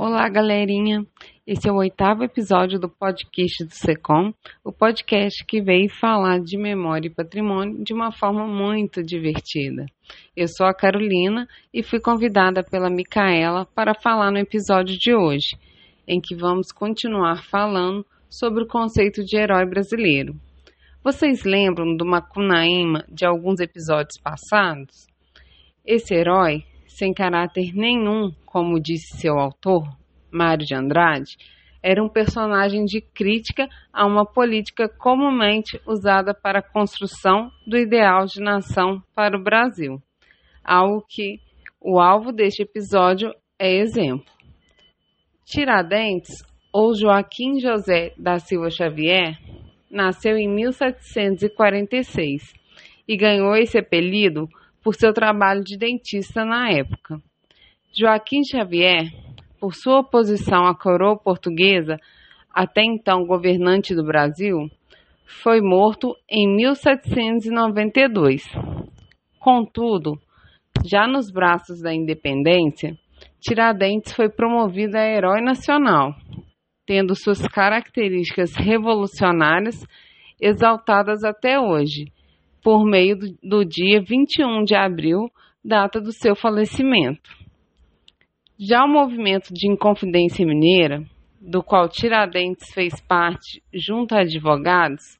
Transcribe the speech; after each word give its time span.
Olá, 0.00 0.28
galerinha! 0.28 1.04
Esse 1.44 1.68
é 1.68 1.72
o 1.72 1.78
oitavo 1.78 2.22
episódio 2.22 2.78
do 2.78 2.88
podcast 2.88 3.64
do 3.64 3.74
SECOM, 3.74 4.32
o 4.62 4.70
podcast 4.70 5.44
que 5.44 5.60
veio 5.60 5.90
falar 5.90 6.38
de 6.38 6.56
memória 6.56 7.08
e 7.08 7.12
patrimônio 7.12 7.82
de 7.82 7.92
uma 7.92 8.12
forma 8.12 8.46
muito 8.46 9.02
divertida. 9.02 9.86
Eu 10.36 10.46
sou 10.46 10.66
a 10.68 10.72
Carolina 10.72 11.48
e 11.74 11.82
fui 11.82 11.98
convidada 11.98 12.62
pela 12.62 12.88
Micaela 12.88 13.66
para 13.74 13.92
falar 13.92 14.30
no 14.30 14.38
episódio 14.38 14.96
de 14.96 15.12
hoje, 15.12 15.58
em 16.06 16.20
que 16.20 16.36
vamos 16.36 16.70
continuar 16.70 17.42
falando 17.50 18.06
sobre 18.30 18.62
o 18.62 18.68
conceito 18.68 19.24
de 19.24 19.36
herói 19.36 19.66
brasileiro. 19.66 20.36
Vocês 21.02 21.42
lembram 21.42 21.96
do 21.96 22.06
Macunaíma 22.06 23.04
de 23.08 23.26
alguns 23.26 23.58
episódios 23.58 24.16
passados? 24.22 25.08
Esse 25.84 26.14
herói 26.14 26.62
sem 26.86 27.12
caráter 27.12 27.72
nenhum, 27.74 28.32
como 28.50 28.80
disse 28.80 29.18
seu 29.18 29.38
autor, 29.38 29.86
Mário 30.32 30.64
de 30.64 30.74
Andrade, 30.74 31.36
era 31.82 32.02
um 32.02 32.08
personagem 32.08 32.86
de 32.86 32.98
crítica 33.00 33.68
a 33.92 34.06
uma 34.06 34.24
política 34.24 34.88
comumente 34.88 35.78
usada 35.86 36.32
para 36.32 36.60
a 36.60 36.62
construção 36.62 37.50
do 37.66 37.76
ideal 37.76 38.24
de 38.24 38.40
nação 38.40 39.02
para 39.14 39.36
o 39.36 39.42
Brasil, 39.42 40.02
algo 40.64 41.04
que 41.06 41.40
o 41.78 42.00
alvo 42.00 42.32
deste 42.32 42.62
episódio 42.62 43.34
é 43.58 43.80
exemplo. 43.80 44.32
Tiradentes, 45.44 46.42
ou 46.72 46.94
Joaquim 46.94 47.60
José 47.60 48.14
da 48.16 48.38
Silva 48.38 48.70
Xavier, 48.70 49.38
nasceu 49.90 50.38
em 50.38 50.48
1746 50.48 52.54
e 53.06 53.14
ganhou 53.14 53.54
esse 53.54 53.76
apelido 53.78 54.48
por 54.82 54.94
seu 54.94 55.12
trabalho 55.12 55.62
de 55.62 55.76
dentista 55.76 56.46
na 56.46 56.70
época. 56.70 57.20
Joaquim 57.98 58.44
Xavier, 58.44 59.10
por 59.58 59.74
sua 59.74 59.98
oposição 59.98 60.66
à 60.66 60.74
coroa 60.76 61.18
portuguesa, 61.18 61.96
até 62.54 62.80
então 62.84 63.26
governante 63.26 63.92
do 63.92 64.04
Brasil, 64.04 64.70
foi 65.42 65.60
morto 65.60 66.14
em 66.30 66.46
1792. 66.54 68.44
Contudo, 69.40 70.16
já 70.84 71.08
nos 71.08 71.28
braços 71.32 71.82
da 71.82 71.92
independência, 71.92 72.96
Tiradentes 73.40 74.12
foi 74.12 74.28
promovido 74.28 74.96
a 74.96 75.04
herói 75.04 75.40
nacional, 75.40 76.14
tendo 76.86 77.16
suas 77.16 77.44
características 77.48 78.54
revolucionárias 78.54 79.84
exaltadas 80.40 81.24
até 81.24 81.58
hoje 81.58 82.12
por 82.62 82.84
meio 82.84 83.16
do, 83.42 83.64
dia 83.64 84.00
21 84.00 84.62
de 84.62 84.76
abril, 84.76 85.28
data 85.64 86.00
do 86.00 86.12
seu 86.12 86.36
falecimento. 86.36 87.47
Já 88.60 88.84
o 88.84 88.88
movimento 88.88 89.54
de 89.54 89.70
Inconfidência 89.70 90.44
Mineira, 90.44 91.04
do 91.40 91.62
qual 91.62 91.88
Tiradentes 91.88 92.72
fez 92.74 93.00
parte 93.00 93.62
junto 93.72 94.16
a 94.16 94.22
advogados, 94.22 95.16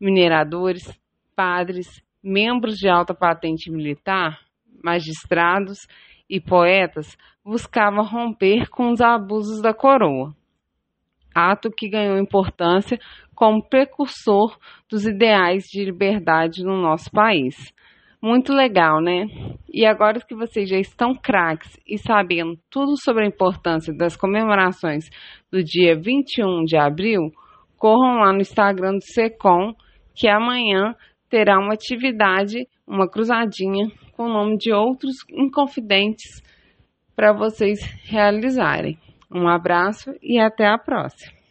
mineradores, 0.00 0.82
padres, 1.36 1.86
membros 2.20 2.74
de 2.74 2.88
alta 2.88 3.14
patente 3.14 3.70
militar, 3.70 4.40
magistrados 4.82 5.78
e 6.28 6.40
poetas, 6.40 7.16
buscava 7.44 8.02
romper 8.02 8.68
com 8.68 8.90
os 8.90 9.00
abusos 9.00 9.62
da 9.62 9.72
coroa 9.72 10.34
ato 11.34 11.70
que 11.70 11.88
ganhou 11.88 12.18
importância 12.18 12.98
como 13.34 13.62
precursor 13.62 14.56
dos 14.88 15.06
ideais 15.06 15.64
de 15.64 15.84
liberdade 15.84 16.62
no 16.62 16.80
nosso 16.80 17.10
país. 17.10 17.72
Muito 18.22 18.52
legal, 18.52 19.00
né? 19.00 19.26
E 19.68 19.84
agora 19.84 20.20
que 20.20 20.34
vocês 20.34 20.68
já 20.68 20.78
estão 20.78 21.12
craques 21.12 21.76
e 21.84 21.98
sabendo 21.98 22.56
tudo 22.70 22.92
sobre 23.02 23.24
a 23.24 23.26
importância 23.26 23.92
das 23.92 24.16
comemorações 24.16 25.10
do 25.50 25.60
dia 25.62 25.98
21 25.98 26.62
de 26.64 26.76
abril, 26.76 27.32
corram 27.76 28.20
lá 28.20 28.32
no 28.32 28.40
Instagram 28.40 28.92
do 28.92 29.02
Secom, 29.02 29.74
que 30.14 30.28
amanhã 30.28 30.94
terá 31.28 31.58
uma 31.58 31.74
atividade, 31.74 32.68
uma 32.86 33.08
cruzadinha 33.08 33.90
com 34.12 34.24
o 34.24 34.32
nome 34.32 34.56
de 34.56 34.72
outros 34.72 35.16
inconfidentes 35.28 36.42
para 37.16 37.32
vocês 37.32 37.80
realizarem. 38.04 38.96
Um 39.34 39.48
abraço 39.48 40.12
e 40.22 40.38
até 40.38 40.66
a 40.66 40.78
próxima. 40.78 41.41